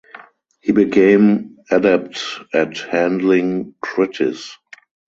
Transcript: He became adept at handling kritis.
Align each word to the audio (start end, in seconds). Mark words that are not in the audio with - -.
He 0.61 0.71
became 0.71 1.57
adept 1.69 2.23
at 2.55 2.75
handling 2.75 3.75
kritis. 3.85 4.49